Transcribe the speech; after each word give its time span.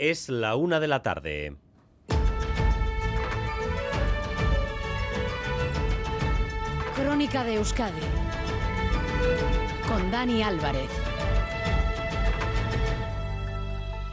Es 0.00 0.30
la 0.30 0.56
una 0.56 0.80
de 0.80 0.88
la 0.88 1.02
tarde. 1.02 1.56
Crónica 6.96 7.44
de 7.44 7.56
Euskadi 7.56 8.00
con 9.86 10.10
Dani 10.10 10.42
Álvarez. 10.42 10.88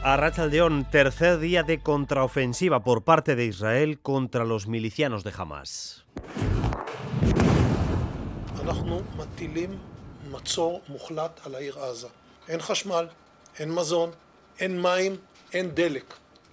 A 0.02 0.18
Rachaldeón, 0.18 0.84
tercer 0.90 1.38
día 1.38 1.62
de 1.62 1.80
contraofensiva 1.80 2.84
por 2.84 3.04
parte 3.04 3.34
de 3.34 3.46
Israel 3.46 3.98
contra 3.98 4.44
los 4.44 4.66
milicianos 4.66 5.24
de 5.24 5.32
Hamas 5.34 6.04
en 15.52 15.74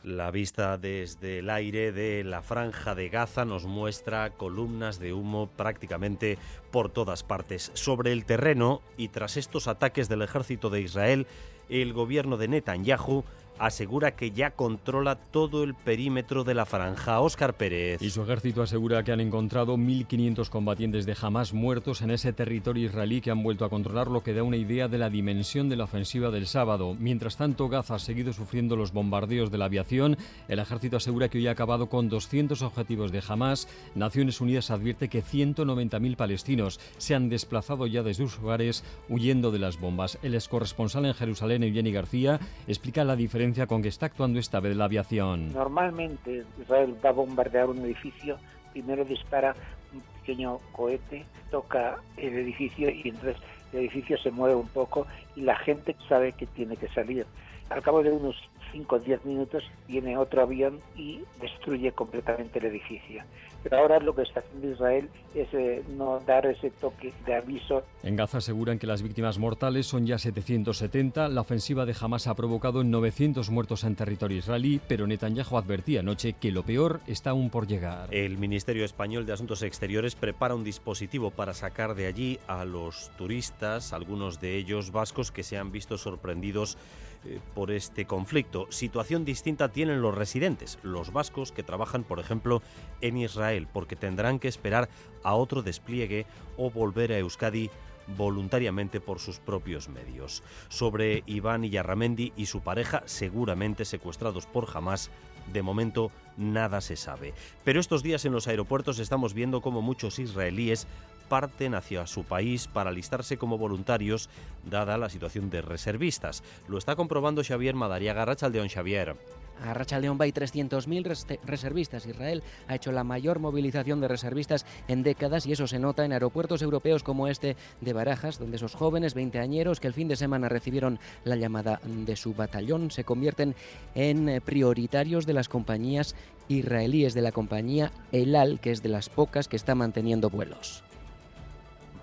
La 0.04 0.32
vista 0.32 0.77
desde 0.77 1.40
el 1.40 1.49
aire 1.49 1.91
de 1.91 2.23
la 2.23 2.41
franja 2.41 2.95
de 2.95 3.09
Gaza 3.09 3.44
nos 3.44 3.66
muestra 3.66 4.30
columnas 4.30 4.99
de 4.99 5.13
humo 5.13 5.48
prácticamente 5.48 6.38
por 6.71 6.90
todas 6.90 7.23
partes. 7.23 7.71
Sobre 7.73 8.12
el 8.12 8.26
terreno 8.26 8.81
y 8.98 9.09
tras 9.09 9.35
estos 9.35 9.68
ataques 9.68 10.08
del 10.08 10.21
ejército 10.21 10.70
de 10.70 10.81
Israel, 10.81 11.27
el 11.70 11.94
gobierno 11.94 12.38
de 12.38 12.48
Netanyahu 12.48 13.26
asegura 13.59 14.16
que 14.16 14.32
ya 14.32 14.52
controla 14.52 15.16
todo 15.16 15.63
el 15.63 15.73
perímetro 15.73 16.44
de 16.44 16.54
la 16.54 16.66
franja. 16.66 17.20
Óscar 17.22 17.55
Pérez. 17.55 18.02
Y 18.02 18.09
su 18.09 18.23
ejército 18.23 18.62
asegura 18.62 19.04
que 19.04 19.12
han 19.12 19.20
encontrado 19.20 19.77
1.500 19.77 20.50
combatientes 20.50 21.05
de 21.05 21.16
Hamas 21.20 21.54
muertos 21.54 22.02
en 22.02 22.12
ese 22.12 22.34
territorio 22.34 22.86
israelí 22.86 23.22
que 23.22 23.32
han 23.32 23.44
vuelto 23.44 23.66
a 23.66 23.70
controlar, 23.70 24.08
lo 24.08 24.23
que 24.23 24.34
da 24.34 24.44
una 24.44 24.58
idea 24.58 24.88
de 24.88 24.98
la 24.98 25.10
dimensión 25.10 25.70
de 25.70 25.76
la 25.76 25.86
ofensiva 25.86 26.32
del 26.32 26.48
sábado. 26.48 26.96
Mientras 26.99 27.38
tanto, 27.38 27.70
Gaza 27.70 27.96
ha 27.96 27.99
seguido 27.99 28.34
sufriendo 28.34 28.76
los 28.76 28.91
bombardeos 28.91 29.52
de 29.52 29.58
la 29.58 29.66
aviación. 29.66 30.18
El 30.48 30.60
ejército 30.60 30.98
asegura 30.98 31.30
que 31.30 31.38
hoy 31.38 31.48
ha 31.48 31.52
acabado 31.52 31.88
con 31.88 32.10
200 32.10 32.62
objetivos 32.62 33.12
de 33.12 33.24
Hamas. 33.27 33.68
Naciones 33.96 34.41
Unidas 34.41 34.72
advierte 34.72 35.07
que 35.07 35.24
190.000 35.24 36.16
palestinos 36.16 36.79
se 36.98 37.16
han 37.16 37.29
desplazado 37.29 37.88
ya 37.88 38.04
de 38.04 38.13
sus 38.13 38.38
hogares 38.40 38.84
huyendo 39.07 39.51
de 39.51 39.60
las 39.60 39.79
bombas. 39.79 40.18
El 40.24 40.35
ex 40.35 40.48
corresponsal 40.48 41.05
en 41.05 41.13
Jerusalén, 41.13 41.63
Eugeni 41.63 41.91
García, 41.91 42.40
explica 42.68 43.04
la 43.04 43.16
diferencia 43.16 43.45
con 43.68 43.82
que 43.82 43.90
está 43.90 44.07
actuando 44.07 44.40
esta 44.40 44.60
vez 44.60 44.76
la 44.76 44.85
aviación. 44.85 45.54
Normalmente 45.54 46.43
Israel 46.60 46.96
va 47.04 47.10
a 47.10 47.13
bombardear 47.13 47.70
un 47.70 47.79
edificio, 47.85 48.38
primero 48.71 49.05
dispara 49.05 49.55
un 49.93 50.01
pequeño 50.20 50.60
cohete, 50.71 51.26
toca 51.51 51.98
el 52.18 52.34
edificio 52.34 52.90
y 52.90 53.10
entonces 53.10 53.38
el 53.71 53.79
edificio 53.79 54.18
se 54.18 54.32
mueve 54.32 54.55
un 54.55 54.68
poco 54.68 55.05
y 55.35 55.41
la 55.41 55.55
gente 55.57 55.96
sabe 56.10 56.34
que 56.34 56.48
tiene 56.48 56.76
que 56.76 56.88
salir. 56.90 57.26
Al 57.70 57.82
cabo 57.82 58.04
de 58.04 58.12
unos 58.12 58.35
5 58.76 58.95
o 58.95 58.99
10 58.99 59.26
minutos 59.26 59.63
viene 59.87 60.18
otro 60.18 60.41
avión 60.41 60.79
y 60.98 61.21
destruye 61.40 61.93
completamente 61.93 62.59
el 62.59 62.65
edificio. 62.65 63.23
Pero 63.63 63.79
ahora 63.79 63.99
lo 63.99 64.13
que 64.13 64.23
está 64.23 64.41
haciendo 64.41 64.69
Israel 64.69 65.09
es 65.34 65.47
eh, 65.53 65.81
no 65.97 66.19
dar 66.19 66.45
ese 66.45 66.69
toque 66.69 67.13
de 67.25 67.35
aviso. 67.35 67.84
En 68.03 68.16
Gaza 68.16 68.38
aseguran 68.38 68.78
que 68.78 68.85
las 68.85 69.01
víctimas 69.01 69.40
mortales 69.40 69.88
son 69.88 70.06
ya 70.06 70.19
770. 70.19 71.29
La 71.29 71.41
ofensiva 71.41 71.85
de 71.85 71.95
Hamas 72.00 72.28
ha 72.28 72.35
provocado 72.35 72.84
900 72.84 73.50
muertos 73.50 73.84
en 73.85 73.95
territorio 73.95 74.38
israelí, 74.38 74.79
pero 74.88 75.07
Netanyahu 75.07 75.57
advertía 75.57 76.01
anoche 76.01 76.34
que 76.34 76.51
lo 76.51 76.62
peor 76.62 77.00
está 77.07 77.31
aún 77.31 77.50
por 77.50 77.66
llegar. 77.66 78.13
El 78.13 78.38
Ministerio 78.38 78.85
Español 78.85 79.25
de 79.25 79.34
Asuntos 79.34 79.63
Exteriores 79.63 80.16
prepara 80.16 80.53
un 80.53 80.63
dispositivo 80.63 81.31
para 81.31 81.56
sacar 81.56 81.95
de 81.95 82.06
allí 82.06 82.39
a 82.47 82.66
los 82.66 83.09
turistas, 83.17 83.94
algunos 83.94 84.39
de 84.41 84.57
ellos 84.57 84.91
vascos, 84.91 85.31
que 85.31 85.41
se 85.41 85.57
han 85.57 85.72
visto 85.72 85.97
sorprendidos 85.97 86.78
eh, 87.25 87.40
por 87.53 87.72
este 87.72 88.06
conflicto. 88.06 88.68
Situación 88.69 89.25
distinta 89.25 89.72
tienen 89.72 90.01
los 90.01 90.16
residentes, 90.16 90.79
los 90.84 91.12
vascos 91.12 91.51
que 91.51 91.63
trabajan, 91.63 92.03
por 92.03 92.19
ejemplo, 92.19 92.62
en 93.01 93.17
Israel, 93.17 93.67
porque 93.72 93.95
tendrán 93.95 94.40
que 94.40 94.47
esperar 94.47 94.90
a 95.23 95.35
otro 95.35 95.62
despliegue 95.62 96.25
o 96.57 96.69
volver 96.69 97.11
a 97.11 97.17
Euskadi 97.17 97.69
voluntariamente 98.17 99.00
por 99.00 99.19
sus 99.19 99.39
propios 99.39 99.89
medios. 99.89 100.44
Sobre 100.69 101.23
Iván 101.25 101.63
Yarramendi 101.63 102.33
y 102.35 102.45
su 102.45 102.61
pareja, 102.61 103.03
seguramente 103.05 103.85
secuestrados 103.85 104.45
por 104.45 104.67
Hamas, 104.73 105.09
de 105.51 105.61
momento 105.61 106.11
nada 106.38 106.81
se 106.81 106.95
sabe. 106.95 107.33
Pero 107.63 107.79
estos 107.79 108.03
días 108.03 108.25
en 108.25 108.33
los 108.33 108.47
aeropuertos 108.47 109.00
estamos 109.00 109.33
viendo 109.33 109.61
cómo 109.61 109.81
muchos 109.81 110.19
israelíes 110.19 110.88
parten 111.28 111.75
hacia 111.75 112.08
su 112.08 112.24
país 112.24 112.68
para 112.68 112.90
alistarse 112.90 113.38
como 113.38 113.58
voluntarios, 113.58 114.30
dada 114.63 114.97
la 114.97 115.09
situación 115.09 115.50
de 115.50 115.62
reservistas. 115.62 116.44
Lo 116.68 116.78
está 116.78 116.96
comprobando 116.96 117.44
Xavier 117.44 117.75
Madariaga, 117.75 118.25
Rachaldeón 118.25 118.69
Xavier. 118.69 119.16
A 119.63 119.74
Rachaldeón 119.74 120.18
hay 120.19 120.31
300.000 120.31 121.40
reservistas. 121.46 122.06
Israel 122.06 122.44
ha 122.68 122.75
hecho 122.75 122.91
la 122.91 123.03
mayor 123.03 123.40
movilización 123.40 124.02
de 124.02 124.08
reservistas 124.08 124.66
en 124.88 125.03
décadas 125.03 125.46
y 125.46 125.53
eso 125.53 125.68
se 125.68 125.80
nota 125.80 126.03
en 126.03 126.12
aeropuertos 126.12 126.62
europeos 126.62 127.03
como 127.03 127.28
este 127.28 127.56
de 127.81 127.94
Barajas, 127.94 128.38
donde 128.38 128.57
esos 128.57 128.75
jóvenes 128.75 129.13
veinteañeros 129.13 129.80
que 129.80 129.88
el 129.88 129.94
fin 129.94 130.07
de 130.07 130.16
semana 130.18 130.50
recibieron 130.50 131.00
la 131.24 131.36
llamada 131.36 131.80
de 131.84 132.16
su 132.16 132.34
batallón 132.34 132.92
se 132.92 133.03
convierten 133.03 133.56
en 133.94 134.30
eh, 134.30 134.42
prioritarios 134.42 135.25
de 135.25 135.34
las 135.34 135.50
compañías 135.50 136.16
israelíes 136.47 137.13
de 137.13 137.22
la 137.22 137.31
compañía 137.31 137.92
Elal, 138.12 138.59
que 138.59 138.72
es 138.72 138.84
de 138.84 138.90
las 138.90 139.09
pocas 139.09 139.47
que 139.47 139.56
está 139.56 139.75
manteniendo 139.75 140.30
vuelos 140.30 140.84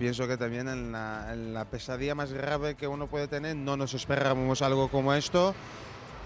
pienso 0.03 0.27
que 0.27 0.37
también 0.37 0.67
en 0.67 0.91
la, 0.91 1.65
pesadilla 1.71 2.17
más 2.17 2.33
grave 2.33 2.75
que 2.75 2.89
uno 2.89 3.07
puede 3.07 3.29
tener 3.29 3.55
no 3.55 3.77
nos 3.77 3.95
esperamos 3.95 4.61
algo 4.61 4.89
como 4.89 5.15
esto, 5.15 5.55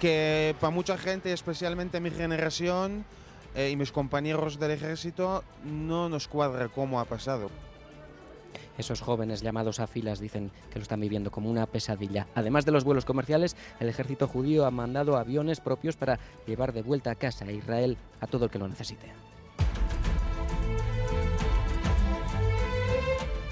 que 0.00 0.56
para 0.58 0.70
mucha 0.70 0.96
gente, 0.96 1.30
especialmente 1.30 2.00
mi 2.00 2.10
generación 2.10 3.04
eh, 3.54 3.68
y 3.70 3.76
mis 3.76 3.92
compañeros 3.92 4.58
del 4.58 4.70
ejército, 4.70 5.44
no 5.62 6.08
nos 6.08 6.26
cuadra 6.26 6.68
cómo 6.68 7.00
ha 7.00 7.04
pasado. 7.04 7.50
Esos 8.78 9.02
jóvenes 9.02 9.42
llamados 9.42 9.78
a 9.78 9.86
filas 9.86 10.20
dicen 10.20 10.50
que 10.70 10.78
lo 10.78 10.82
están 10.82 11.00
viviendo 11.00 11.30
como 11.30 11.50
una 11.50 11.66
pesadilla. 11.66 12.28
Además 12.34 12.64
de 12.64 12.72
los 12.72 12.84
vuelos 12.84 13.04
comerciales, 13.04 13.56
el 13.78 13.90
ejército 13.90 14.26
judío 14.26 14.64
ha 14.64 14.70
mandado 14.70 15.18
aviones 15.18 15.60
propios 15.60 15.96
para 15.96 16.18
llevar 16.46 16.72
de 16.72 16.80
vuelta 16.80 17.10
a 17.10 17.14
casa 17.14 17.44
a 17.44 17.52
Israel 17.52 17.98
a 18.22 18.26
todo 18.26 18.46
el 18.46 18.50
que 18.50 18.58
lo 18.58 18.68
necesite. 18.68 19.12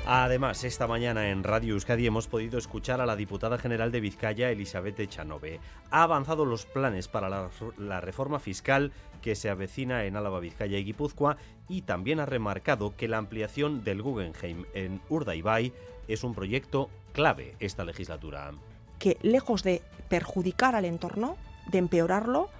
Además, 0.06 0.64
esta 0.64 0.86
mañana 0.86 1.30
en 1.30 1.42
Radio 1.44 1.72
Euskadi 1.72 2.06
hemos 2.06 2.26
podido 2.26 2.58
escuchar 2.58 3.00
a 3.00 3.06
la 3.06 3.16
diputada 3.16 3.56
general 3.56 3.90
de 3.90 4.00
Vizcaya, 4.00 4.50
Elizabeth 4.50 5.00
Echanove. 5.00 5.60
Ha 5.90 6.02
avanzado 6.02 6.44
los 6.44 6.66
planes 6.66 7.08
para 7.08 7.48
la, 7.78 8.00
reforma 8.02 8.38
fiscal 8.38 8.92
que 9.22 9.34
se 9.34 9.48
avecina 9.48 10.04
en 10.04 10.16
Álava, 10.16 10.40
Vizcaya 10.40 10.76
y 10.76 10.84
Guipúzcoa 10.84 11.38
y 11.70 11.82
también 11.82 12.20
ha 12.20 12.26
remarcado 12.26 12.94
que 12.94 13.08
la 13.08 13.16
ampliación 13.16 13.82
del 13.82 14.02
Guggenheim 14.02 14.66
en 14.74 15.00
Urdaibai 15.08 15.72
es 16.06 16.22
un 16.22 16.34
proyecto 16.34 16.90
clave 17.14 17.54
esta 17.58 17.86
legislatura. 17.86 18.50
Que 18.98 19.16
lejos 19.22 19.62
de 19.62 19.80
perjudicar 20.10 20.74
al 20.74 20.84
entorno, 20.84 21.38
de 21.70 21.78
empeorarlo, 21.78 22.50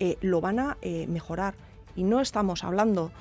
eh, 0.00 0.16
lo 0.22 0.40
van 0.40 0.58
a 0.58 0.78
eh, 0.80 1.06
mejorar. 1.06 1.52
Y 1.96 2.04
no 2.04 2.22
estamos 2.22 2.64
hablando 2.64 3.12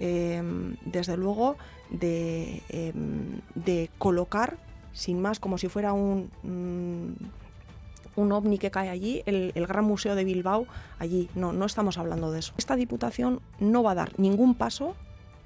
Em, 0.00 0.76
desde 0.84 1.16
luego, 1.16 1.56
em, 1.90 3.40
de, 3.54 3.90
colocar, 3.98 4.56
sin 4.92 5.20
más, 5.20 5.38
como 5.38 5.58
si 5.58 5.68
fuera 5.68 5.92
un, 5.92 6.30
mm, 6.42 8.20
un 8.20 8.32
ovni 8.32 8.58
que 8.58 8.70
cae 8.70 8.88
allí, 8.88 9.22
el, 9.26 9.52
Gran 9.66 9.84
Museo 9.84 10.14
de 10.14 10.24
Bilbao 10.24 10.66
allí. 10.98 11.28
No, 11.34 11.52
no 11.52 11.66
estamos 11.66 11.98
hablando 11.98 12.32
de 12.32 12.40
eso. 12.40 12.54
Esta 12.56 12.76
Diputación 12.76 13.40
no 13.58 13.82
va 13.82 13.92
a 13.92 13.94
dar 13.94 14.18
ningún 14.18 14.54
paso 14.54 14.96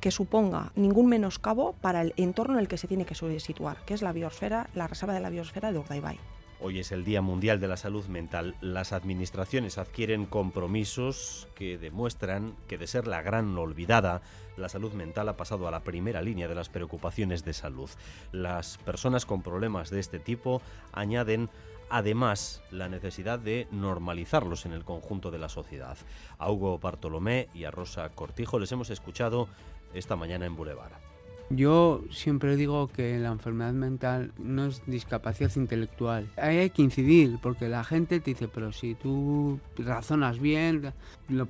que 0.00 0.10
suponga 0.10 0.70
ningún 0.76 1.08
menoscabo 1.08 1.72
para 1.80 2.02
el 2.02 2.12
entorno 2.16 2.54
en 2.54 2.60
el 2.60 2.68
que 2.68 2.76
se 2.76 2.86
tiene 2.86 3.06
que 3.06 3.14
situar, 3.40 3.78
que 3.86 3.94
es 3.94 4.02
la 4.02 4.12
biosfera, 4.12 4.68
la 4.74 4.86
reserva 4.86 5.14
de 5.14 5.20
la 5.20 5.30
biosfera 5.30 5.72
de 5.72 5.78
Urdaibai. 5.78 6.18
Hoy 6.66 6.78
es 6.78 6.92
el 6.92 7.04
Día 7.04 7.20
Mundial 7.20 7.60
de 7.60 7.68
la 7.68 7.76
Salud 7.76 8.06
Mental. 8.06 8.54
Las 8.62 8.94
administraciones 8.94 9.76
adquieren 9.76 10.24
compromisos 10.24 11.46
que 11.54 11.76
demuestran 11.76 12.56
que 12.68 12.78
de 12.78 12.86
ser 12.86 13.06
la 13.06 13.20
gran 13.20 13.58
olvidada, 13.58 14.22
la 14.56 14.70
salud 14.70 14.94
mental 14.94 15.28
ha 15.28 15.36
pasado 15.36 15.68
a 15.68 15.70
la 15.70 15.84
primera 15.84 16.22
línea 16.22 16.48
de 16.48 16.54
las 16.54 16.70
preocupaciones 16.70 17.44
de 17.44 17.52
salud. 17.52 17.90
Las 18.32 18.78
personas 18.78 19.26
con 19.26 19.42
problemas 19.42 19.90
de 19.90 20.00
este 20.00 20.18
tipo 20.18 20.62
añaden 20.94 21.50
además 21.90 22.62
la 22.70 22.88
necesidad 22.88 23.38
de 23.38 23.68
normalizarlos 23.70 24.64
en 24.64 24.72
el 24.72 24.84
conjunto 24.84 25.30
de 25.30 25.40
la 25.40 25.50
sociedad. 25.50 25.98
A 26.38 26.50
Hugo 26.50 26.78
Bartolomé 26.78 27.50
y 27.52 27.64
a 27.64 27.72
Rosa 27.72 28.08
Cortijo 28.08 28.58
les 28.58 28.72
hemos 28.72 28.88
escuchado 28.88 29.48
esta 29.92 30.16
mañana 30.16 30.46
en 30.46 30.56
Boulevard. 30.56 31.13
Yo 31.50 32.02
siempre 32.10 32.56
digo 32.56 32.88
que 32.88 33.18
la 33.18 33.28
enfermedad 33.28 33.72
mental 33.72 34.32
no 34.38 34.66
es 34.66 34.82
discapacidad 34.86 35.50
intelectual. 35.56 36.28
Hay 36.36 36.70
que 36.70 36.82
incidir, 36.82 37.38
porque 37.42 37.68
la 37.68 37.84
gente 37.84 38.20
te 38.20 38.30
dice, 38.30 38.48
pero 38.48 38.72
si 38.72 38.94
tú 38.94 39.60
razonas 39.76 40.38
bien, 40.38 40.92
lo, 41.28 41.48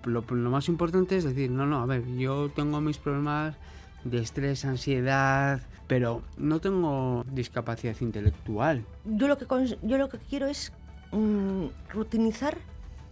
más 0.50 0.68
importante 0.68 1.16
es 1.16 1.24
decir, 1.24 1.50
no, 1.50 1.66
no, 1.66 1.80
a 1.80 1.86
ver, 1.86 2.04
yo 2.16 2.50
tengo 2.50 2.80
mis 2.80 2.98
problemas 2.98 3.56
de 4.04 4.18
estrés, 4.18 4.64
ansiedad, 4.64 5.62
pero 5.86 6.22
no 6.36 6.60
tengo 6.60 7.24
discapacidad 7.30 7.96
intelectual. 8.00 8.84
Yo 9.04 9.28
lo 9.28 9.38
que, 9.38 9.46
yo 9.82 9.98
lo 9.98 10.08
que 10.08 10.18
quiero 10.18 10.46
es 10.46 10.72
mm, 11.12 11.66
rutinizar 11.90 12.58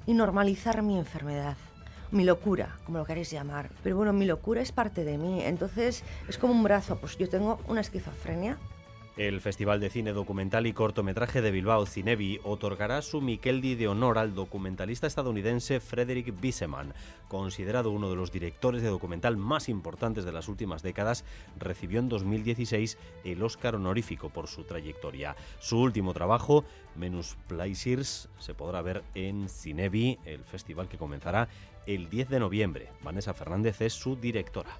y 0.07 0.15
normalizar 0.15 0.83
mi 0.83 0.99
enfermedad 0.99 1.57
mi 2.13 2.25
locura, 2.25 2.77
como 2.85 2.99
lo 2.99 3.05
queréis 3.05 3.31
llamar. 3.31 3.71
Pero 3.83 3.97
bueno, 3.97 4.13
mi 4.13 4.27
locura 4.27 4.61
es 4.61 4.71
parte 4.71 5.05
de 5.05 5.19
mí, 5.19 5.43
entonces 5.43 6.05
es 6.29 6.39
como 6.39 6.53
un 6.53 6.63
brazo, 6.63 6.97
pues 6.97 7.19
yo 7.19 7.29
tengo 7.29 7.59
una 7.67 7.81
esquizofrenia. 7.81 8.59
El 9.19 9.43
Festival 9.43 9.79
de 9.79 9.91
Cine 9.91 10.15
Documental 10.15 10.67
y 10.67 10.73
Cortometraje 10.73 11.43
de 11.43 11.51
Bilbao, 11.51 11.85
Cinebi, 11.85 12.41
otorgará 12.45 13.03
su 13.03 13.21
Mikeldi 13.21 13.75
de 13.75 13.87
honor 13.87 14.17
al 14.17 14.35
documentalista 14.35 15.07
estadounidense 15.07 15.81
Frederick 15.81 16.41
Bisseman. 16.41 16.95
Considerado 17.29 17.91
uno 17.91 18.09
de 18.09 18.17
los 18.17 18.33
directores 18.33 18.81
de 18.81 18.89
documental 18.89 19.37
más 19.37 19.69
importantes 19.69 20.25
de 20.25 20.33
las 20.33 20.49
últimas 20.49 20.83
décadas, 20.83 21.27
recibió 21.59 22.01
en 22.01 22.09
2016 22.09 22.97
el 23.25 23.43
Oscar 23.43 23.75
honorífico 23.75 24.31
por 24.31 24.49
su 24.49 24.65
trayectoria. 24.65 25.37
Su 25.59 25.79
último 25.79 26.15
trabajo, 26.15 26.65
Menus 26.97 27.37
Plaisirs, 27.49 28.31
se 28.39 28.55
podrá 28.55 28.81
ver 28.81 29.05
en 29.15 29.51
Cinebi, 29.51 30.21
el 30.25 30.43
festival 30.45 30.89
que 30.89 30.97
comenzará 30.97 31.51
el 31.87 32.09
10 32.09 32.29
de 32.29 32.41
noviembre. 32.41 32.89
Vanessa 33.03 33.35
Fernández 33.35 33.81
es 33.81 33.93
su 33.93 34.17
directora. 34.17 34.71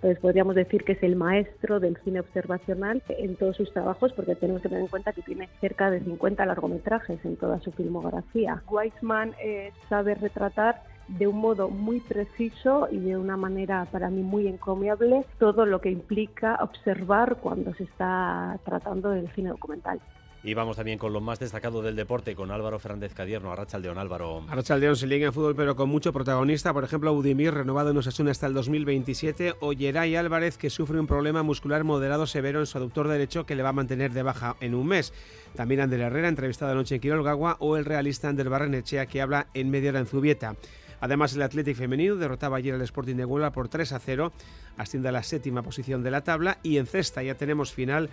Pues 0.00 0.18
podríamos 0.18 0.54
decir 0.54 0.84
que 0.84 0.92
es 0.92 1.02
el 1.02 1.16
maestro 1.16 1.80
del 1.80 1.96
cine 2.04 2.20
observacional 2.20 3.02
en 3.08 3.34
todos 3.36 3.56
sus 3.56 3.72
trabajos, 3.72 4.12
porque 4.12 4.34
tenemos 4.34 4.62
que 4.62 4.68
tener 4.68 4.82
en 4.84 4.88
cuenta 4.88 5.12
que 5.12 5.22
tiene 5.22 5.48
cerca 5.60 5.90
de 5.90 6.00
50 6.00 6.44
largometrajes 6.46 7.24
en 7.24 7.36
toda 7.36 7.60
su 7.60 7.72
filmografía. 7.72 8.62
Weisman 8.68 9.34
eh, 9.42 9.72
sabe 9.88 10.14
retratar 10.14 10.82
de 11.08 11.26
un 11.26 11.38
modo 11.38 11.70
muy 11.70 12.00
preciso 12.00 12.88
y 12.90 12.98
de 12.98 13.16
una 13.16 13.36
manera 13.36 13.86
para 13.90 14.10
mí 14.10 14.22
muy 14.22 14.48
encomiable 14.48 15.24
todo 15.38 15.64
lo 15.64 15.80
que 15.80 15.90
implica 15.90 16.56
observar 16.62 17.36
cuando 17.36 17.74
se 17.74 17.84
está 17.84 18.58
tratando 18.64 19.10
del 19.10 19.28
cine 19.34 19.50
documental. 19.50 20.00
Y 20.46 20.54
vamos 20.54 20.76
también 20.76 20.96
con 20.96 21.12
lo 21.12 21.20
más 21.20 21.40
destacado 21.40 21.82
del 21.82 21.96
deporte, 21.96 22.36
con 22.36 22.52
Álvaro 22.52 22.78
Fernández 22.78 23.12
Cadierno, 23.12 23.50
Arrachaldeón, 23.50 23.98
Álvaro. 23.98 24.44
Arrachaldeón 24.48 24.94
se 24.94 25.08
liga 25.08 25.26
en 25.26 25.32
fútbol, 25.32 25.56
pero 25.56 25.74
con 25.74 25.88
mucho 25.88 26.12
protagonista. 26.12 26.72
Por 26.72 26.84
ejemplo, 26.84 27.12
Udimir, 27.12 27.52
renovado 27.52 27.90
en 27.90 27.96
Osasuna 27.96 28.30
hasta 28.30 28.46
el 28.46 28.54
2027. 28.54 29.56
O 29.58 29.72
Yeray 29.72 30.14
Álvarez, 30.14 30.56
que 30.56 30.70
sufre 30.70 31.00
un 31.00 31.08
problema 31.08 31.42
muscular 31.42 31.82
moderado 31.82 32.28
severo 32.28 32.60
en 32.60 32.66
su 32.66 32.78
aductor 32.78 33.08
derecho 33.08 33.44
que 33.44 33.56
le 33.56 33.64
va 33.64 33.70
a 33.70 33.72
mantener 33.72 34.12
de 34.12 34.22
baja 34.22 34.54
en 34.60 34.76
un 34.76 34.86
mes. 34.86 35.12
También 35.56 35.80
Ander 35.80 35.98
Herrera, 35.98 36.28
entrevistado 36.28 36.70
anoche 36.70 36.94
en 36.94 37.00
Quirol 37.00 37.24
Gagua, 37.24 37.56
o 37.58 37.76
el 37.76 37.84
realista 37.84 38.28
Ander 38.28 38.48
Barrenechea, 38.48 39.06
que 39.06 39.20
habla 39.20 39.48
en 39.52 39.68
media 39.68 39.90
hora 39.90 39.98
en 39.98 40.06
Zubieta. 40.06 40.54
Además, 41.00 41.34
el 41.34 41.42
Athletic 41.42 41.76
femenino 41.76 42.14
derrotaba 42.14 42.58
ayer 42.58 42.74
al 42.74 42.82
Sporting 42.82 43.16
de 43.16 43.24
Huelva 43.24 43.50
por 43.50 43.68
3 43.68 43.92
a 43.92 43.98
0, 43.98 44.32
asciende 44.76 45.08
a 45.08 45.12
la 45.12 45.24
séptima 45.24 45.62
posición 45.62 46.04
de 46.04 46.12
la 46.12 46.22
tabla 46.22 46.58
y 46.62 46.78
en 46.78 46.86
cesta 46.86 47.22
ya 47.24 47.34
tenemos 47.34 47.72
final 47.72 48.10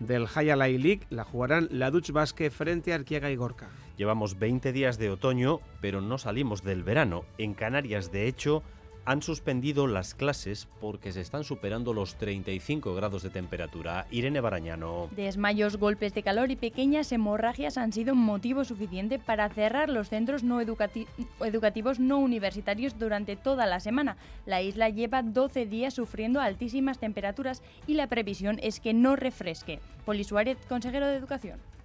del 0.00 0.26
Hayalay 0.32 0.78
League 0.78 1.06
la 1.10 1.24
jugarán 1.24 1.68
la 1.70 1.90
Dutch 1.90 2.10
Basque 2.10 2.50
frente 2.50 2.92
a 2.92 2.96
Arquiaga 2.96 3.30
y 3.30 3.36
Gorka. 3.36 3.68
Llevamos 3.96 4.38
20 4.38 4.72
días 4.72 4.98
de 4.98 5.10
otoño, 5.10 5.60
pero 5.80 6.00
no 6.00 6.18
salimos 6.18 6.62
del 6.62 6.82
verano. 6.82 7.24
En 7.38 7.54
Canarias, 7.54 8.12
de 8.12 8.26
hecho, 8.26 8.62
han 9.06 9.22
suspendido 9.22 9.86
las 9.86 10.14
clases 10.14 10.66
porque 10.80 11.12
se 11.12 11.20
están 11.20 11.44
superando 11.44 11.94
los 11.94 12.16
35 12.16 12.94
grados 12.96 13.22
de 13.22 13.30
temperatura. 13.30 14.06
Irene 14.10 14.40
Barañano. 14.40 15.08
Desmayos, 15.12 15.76
golpes 15.76 16.12
de 16.12 16.24
calor 16.24 16.50
y 16.50 16.56
pequeñas 16.56 17.12
hemorragias 17.12 17.78
han 17.78 17.92
sido 17.92 18.16
motivo 18.16 18.64
suficiente 18.64 19.20
para 19.20 19.48
cerrar 19.48 19.88
los 19.88 20.08
centros 20.08 20.42
no 20.42 20.60
educativos 20.60 22.00
no 22.00 22.18
universitarios 22.18 22.98
durante 22.98 23.36
toda 23.36 23.66
la 23.66 23.78
semana. 23.78 24.16
La 24.44 24.60
isla 24.60 24.88
lleva 24.88 25.22
12 25.22 25.66
días 25.66 25.94
sufriendo 25.94 26.40
altísimas 26.40 26.98
temperaturas 26.98 27.62
y 27.86 27.94
la 27.94 28.08
previsión 28.08 28.58
es 28.60 28.80
que 28.80 28.92
no 28.92 29.14
refresque. 29.14 29.78
Poli 30.04 30.24
Suárez, 30.24 30.58
consejero 30.68 31.06
de 31.06 31.16
Educación. 31.16 31.75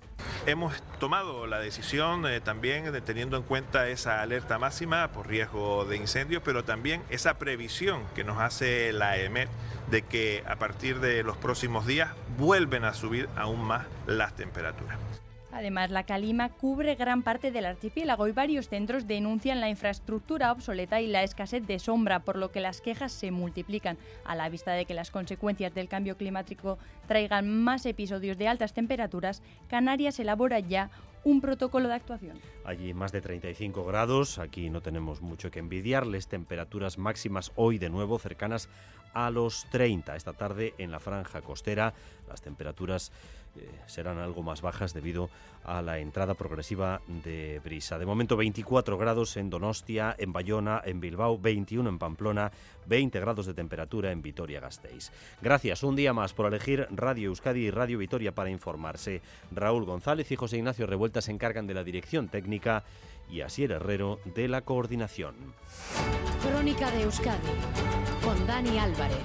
Hemos 0.47 0.81
tomado 0.99 1.45
la 1.45 1.59
decisión 1.59 2.25
eh, 2.25 2.41
también 2.41 2.91
de 2.91 3.01
teniendo 3.01 3.37
en 3.37 3.43
cuenta 3.43 3.87
esa 3.89 4.23
alerta 4.23 4.57
máxima 4.57 5.11
por 5.11 5.27
riesgo 5.27 5.85
de 5.85 5.97
incendio, 5.97 6.41
pero 6.41 6.63
también 6.63 7.03
esa 7.11 7.37
previsión 7.37 8.03
que 8.15 8.23
nos 8.23 8.39
hace 8.39 8.91
la 8.91 9.17
EMET 9.17 9.49
de 9.91 10.01
que 10.01 10.43
a 10.47 10.55
partir 10.55 10.99
de 10.99 11.21
los 11.21 11.37
próximos 11.37 11.85
días 11.85 12.09
vuelven 12.39 12.85
a 12.85 12.95
subir 12.95 13.29
aún 13.35 13.61
más 13.61 13.85
las 14.07 14.35
temperaturas. 14.35 14.97
Además, 15.51 15.91
la 15.91 16.03
calima 16.03 16.49
cubre 16.49 16.95
gran 16.95 17.23
parte 17.23 17.51
del 17.51 17.65
archipiélago 17.65 18.27
y 18.27 18.31
varios 18.31 18.69
centros 18.69 19.07
denuncian 19.07 19.59
la 19.59 19.69
infraestructura 19.69 20.51
obsoleta 20.51 21.01
y 21.01 21.07
la 21.07 21.23
escasez 21.23 21.65
de 21.67 21.79
sombra, 21.79 22.19
por 22.19 22.37
lo 22.37 22.51
que 22.51 22.61
las 22.61 22.81
quejas 22.81 23.11
se 23.11 23.31
multiplican. 23.31 23.97
A 24.23 24.35
la 24.35 24.49
vista 24.49 24.71
de 24.71 24.85
que 24.85 24.93
las 24.93 25.11
consecuencias 25.11 25.73
del 25.73 25.89
cambio 25.89 26.17
climático 26.17 26.77
traigan 27.07 27.49
más 27.63 27.85
episodios 27.85 28.37
de 28.37 28.47
altas 28.47 28.73
temperaturas, 28.73 29.43
Canarias 29.67 30.19
elabora 30.19 30.59
ya 30.59 30.89
un 31.23 31.41
protocolo 31.41 31.87
de 31.87 31.95
actuación. 31.95 32.39
Allí 32.65 32.93
más 32.93 33.11
de 33.11 33.21
35 33.21 33.85
grados, 33.85 34.39
aquí 34.39 34.69
no 34.69 34.81
tenemos 34.81 35.21
mucho 35.21 35.51
que 35.51 35.59
envidiarles, 35.59 36.27
temperaturas 36.27 36.97
máximas 36.97 37.51
hoy 37.55 37.77
de 37.77 37.89
nuevo 37.89 38.17
cercanas 38.17 38.69
a 39.13 39.29
los 39.29 39.65
30. 39.71 40.15
Esta 40.15 40.33
tarde 40.33 40.73
en 40.77 40.91
la 40.91 40.99
franja 40.99 41.41
costera 41.41 41.93
las 42.27 42.41
temperaturas 42.41 43.11
eh, 43.57 43.69
serán 43.85 44.17
algo 44.17 44.43
más 44.43 44.61
bajas 44.61 44.93
debido 44.93 45.29
a 45.65 45.81
la 45.81 45.99
entrada 45.99 46.33
progresiva 46.33 47.01
de 47.07 47.59
brisa. 47.63 47.99
De 47.99 48.05
momento 48.05 48.37
24 48.37 48.97
grados 48.97 49.35
en 49.35 49.49
Donostia, 49.49 50.15
en 50.17 50.31
Bayona, 50.31 50.81
en 50.85 51.01
Bilbao, 51.01 51.37
21 51.37 51.89
en 51.89 51.99
Pamplona, 51.99 52.51
20 52.87 53.19
grados 53.19 53.45
de 53.45 53.53
temperatura 53.53 54.11
en 54.11 54.21
Vitoria-Gasteiz. 54.21 55.11
Gracias 55.41 55.83
un 55.83 55.97
día 55.97 56.13
más 56.13 56.33
por 56.33 56.47
elegir 56.47 56.87
Radio 56.91 57.27
Euskadi 57.27 57.65
y 57.65 57.71
Radio 57.71 57.97
Vitoria 57.97 58.33
para 58.33 58.49
informarse. 58.49 59.21
Raúl 59.51 59.83
González 59.83 60.31
y 60.31 60.37
José 60.37 60.57
Ignacio 60.57 60.87
Revuelta 60.87 61.21
se 61.21 61.31
encargan 61.31 61.67
de 61.67 61.73
la 61.73 61.83
dirección 61.83 62.29
técnica 62.29 62.85
y 63.31 63.41
Asier 63.41 63.71
Herrero 63.71 64.19
de 64.25 64.47
la 64.47 64.61
coordinación. 64.61 65.35
Crónica 66.43 66.91
de 66.91 67.03
Euskadi 67.03 67.39
con 68.23 68.45
Dani 68.45 68.77
Álvarez. 68.77 69.17